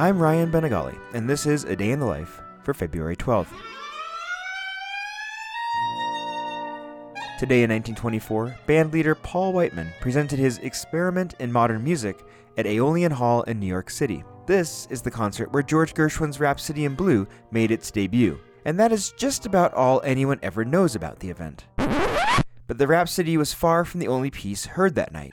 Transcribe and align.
I'm 0.00 0.18
Ryan 0.18 0.50
Bañagale, 0.50 0.98
and 1.12 1.28
this 1.28 1.44
is 1.44 1.64
A 1.64 1.76
Day 1.76 1.90
in 1.90 2.00
the 2.00 2.06
Life 2.06 2.40
for 2.62 2.72
February 2.72 3.16
12th. 3.16 3.52
Today 7.38 7.64
in 7.64 7.70
1924, 7.70 8.56
bandleader 8.66 9.22
Paul 9.22 9.52
Whiteman 9.52 9.92
presented 10.00 10.38
his 10.38 10.56
Experiment 10.60 11.34
in 11.38 11.52
Modern 11.52 11.84
Music 11.84 12.18
at 12.56 12.64
Aeolian 12.64 13.12
Hall 13.12 13.42
in 13.42 13.60
New 13.60 13.66
York 13.66 13.90
City. 13.90 14.24
This 14.46 14.86
is 14.88 15.02
the 15.02 15.10
concert 15.10 15.52
where 15.52 15.62
George 15.62 15.92
Gershwin's 15.92 16.40
Rhapsody 16.40 16.86
in 16.86 16.94
Blue 16.94 17.28
made 17.50 17.70
its 17.70 17.90
debut, 17.90 18.40
and 18.64 18.80
that 18.80 18.92
is 18.92 19.12
just 19.18 19.44
about 19.44 19.74
all 19.74 20.00
anyone 20.02 20.40
ever 20.42 20.64
knows 20.64 20.94
about 20.94 21.18
the 21.18 21.28
event. 21.28 21.66
But 21.76 22.78
the 22.78 22.86
Rhapsody 22.86 23.36
was 23.36 23.52
far 23.52 23.84
from 23.84 24.00
the 24.00 24.08
only 24.08 24.30
piece 24.30 24.64
heard 24.64 24.94
that 24.94 25.12
night. 25.12 25.32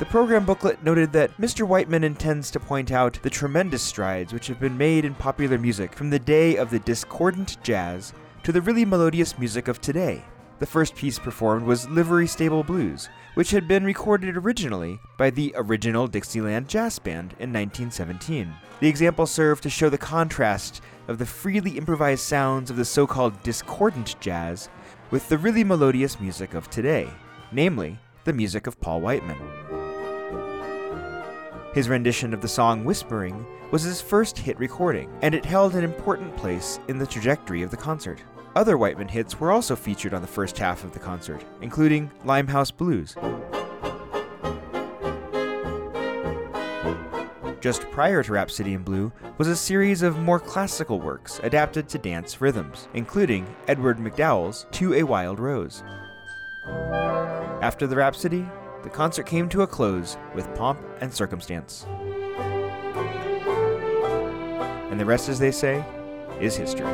The 0.00 0.06
program 0.06 0.46
booklet 0.46 0.82
noted 0.82 1.12
that 1.12 1.36
Mr. 1.36 1.68
Whiteman 1.68 2.04
intends 2.04 2.50
to 2.52 2.58
point 2.58 2.90
out 2.90 3.18
the 3.22 3.28
tremendous 3.28 3.82
strides 3.82 4.32
which 4.32 4.46
have 4.46 4.58
been 4.58 4.78
made 4.78 5.04
in 5.04 5.14
popular 5.14 5.58
music 5.58 5.94
from 5.94 6.08
the 6.08 6.18
day 6.18 6.56
of 6.56 6.70
the 6.70 6.78
discordant 6.78 7.62
jazz 7.62 8.14
to 8.42 8.50
the 8.50 8.62
really 8.62 8.86
melodious 8.86 9.38
music 9.38 9.68
of 9.68 9.78
today. 9.82 10.24
The 10.58 10.64
first 10.64 10.94
piece 10.96 11.18
performed 11.18 11.66
was 11.66 11.86
Livery 11.90 12.26
Stable 12.26 12.64
Blues, 12.64 13.10
which 13.34 13.50
had 13.50 13.68
been 13.68 13.84
recorded 13.84 14.38
originally 14.38 14.98
by 15.18 15.28
the 15.28 15.52
original 15.54 16.06
Dixieland 16.06 16.66
Jazz 16.66 16.98
Band 16.98 17.34
in 17.38 17.52
1917. 17.52 18.54
The 18.80 18.88
example 18.88 19.26
served 19.26 19.62
to 19.64 19.70
show 19.70 19.90
the 19.90 19.98
contrast 19.98 20.80
of 21.08 21.18
the 21.18 21.26
freely 21.26 21.72
improvised 21.72 22.22
sounds 22.22 22.70
of 22.70 22.78
the 22.78 22.86
so 22.86 23.06
called 23.06 23.42
discordant 23.42 24.18
jazz 24.18 24.70
with 25.10 25.28
the 25.28 25.36
really 25.36 25.62
melodious 25.62 26.18
music 26.18 26.54
of 26.54 26.70
today, 26.70 27.06
namely, 27.52 27.98
the 28.24 28.32
music 28.32 28.66
of 28.66 28.80
Paul 28.80 29.02
Whiteman. 29.02 29.59
His 31.72 31.88
rendition 31.88 32.34
of 32.34 32.40
the 32.40 32.48
song 32.48 32.84
Whispering 32.84 33.46
was 33.70 33.82
his 33.82 34.00
first 34.00 34.36
hit 34.36 34.58
recording, 34.58 35.08
and 35.22 35.36
it 35.36 35.44
held 35.44 35.76
an 35.76 35.84
important 35.84 36.36
place 36.36 36.80
in 36.88 36.98
the 36.98 37.06
trajectory 37.06 37.62
of 37.62 37.70
the 37.70 37.76
concert. 37.76 38.20
Other 38.56 38.76
Whiteman 38.76 39.06
hits 39.06 39.38
were 39.38 39.52
also 39.52 39.76
featured 39.76 40.12
on 40.12 40.20
the 40.20 40.26
first 40.26 40.58
half 40.58 40.82
of 40.82 40.92
the 40.92 40.98
concert, 40.98 41.44
including 41.60 42.10
Limehouse 42.24 42.72
Blues. 42.72 43.14
Just 47.60 47.88
prior 47.92 48.24
to 48.24 48.32
Rhapsody 48.32 48.74
in 48.74 48.82
Blue 48.82 49.12
was 49.38 49.46
a 49.46 49.54
series 49.54 50.02
of 50.02 50.18
more 50.18 50.40
classical 50.40 50.98
works 50.98 51.38
adapted 51.44 51.88
to 51.90 51.98
dance 51.98 52.40
rhythms, 52.40 52.88
including 52.94 53.46
Edward 53.68 54.00
MacDowell's 54.00 54.66
To 54.72 54.94
a 54.94 55.04
Wild 55.04 55.38
Rose. 55.38 55.84
After 57.62 57.86
the 57.86 57.94
Rhapsody, 57.94 58.44
the 58.82 58.90
concert 58.90 59.26
came 59.26 59.48
to 59.48 59.62
a 59.62 59.66
close 59.66 60.16
with 60.34 60.52
pomp 60.54 60.80
and 61.00 61.12
circumstance. 61.12 61.86
And 64.90 64.98
the 64.98 65.04
rest, 65.04 65.28
as 65.28 65.38
they 65.38 65.52
say, 65.52 65.84
is 66.40 66.56
history. 66.56 66.86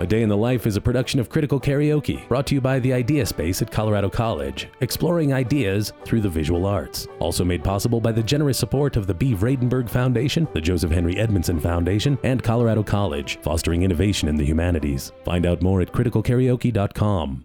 A 0.00 0.06
Day 0.06 0.22
in 0.22 0.30
the 0.30 0.36
Life 0.36 0.66
is 0.66 0.78
a 0.78 0.80
production 0.80 1.20
of 1.20 1.28
Critical 1.28 1.60
Karaoke, 1.60 2.26
brought 2.26 2.46
to 2.46 2.54
you 2.54 2.60
by 2.62 2.78
the 2.78 2.90
Idea 2.90 3.26
Space 3.26 3.60
at 3.60 3.70
Colorado 3.70 4.08
College, 4.08 4.68
exploring 4.80 5.34
ideas 5.34 5.92
through 6.06 6.22
the 6.22 6.28
visual 6.28 6.64
arts. 6.64 7.06
Also 7.18 7.44
made 7.44 7.62
possible 7.62 8.00
by 8.00 8.10
the 8.10 8.22
generous 8.22 8.56
support 8.56 8.96
of 8.96 9.06
the 9.06 9.12
Bee 9.12 9.34
Vradenburg 9.34 9.90
Foundation, 9.90 10.48
the 10.54 10.60
Joseph 10.60 10.90
Henry 10.90 11.18
Edmondson 11.18 11.60
Foundation, 11.60 12.18
and 12.24 12.42
Colorado 12.42 12.82
College, 12.82 13.38
fostering 13.42 13.82
innovation 13.82 14.26
in 14.26 14.36
the 14.36 14.44
humanities. 14.44 15.12
Find 15.22 15.44
out 15.44 15.60
more 15.60 15.82
at 15.82 15.92
criticalkaraoke.com. 15.92 17.44